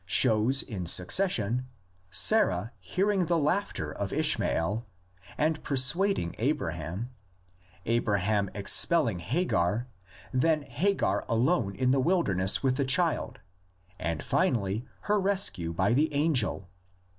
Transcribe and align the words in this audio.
shows 0.07 0.63
in 0.63 0.87
succession: 0.87 1.67
Sarah 2.09 2.71
hearing 2.79 3.27
the 3.27 3.37
laughter 3.37 3.91
of 3.93 4.11
Ishmael, 4.11 4.83
and 5.37 5.63
persuading 5.63 6.33
Abraham; 6.39 7.11
Abraham 7.85 8.49
expelling 8.55 9.19
Hagar; 9.19 9.85
then 10.33 10.63
Hagar 10.63 11.23
alone 11.29 11.75
in 11.75 11.91
the 11.91 11.99
wilder 11.99 12.33
ness 12.33 12.63
with 12.63 12.77
the 12.77 12.83
child, 12.83 13.41
and 13.99 14.23
finally 14.23 14.85
her 15.01 15.19
rescue 15.19 15.71
by 15.71 15.93
the 15.93 16.11
angel. 16.15 16.67